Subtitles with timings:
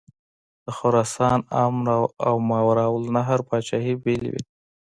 [0.65, 1.39] د خراسان
[2.27, 4.41] او ماوراءالنهر پاچهي بېلې وې.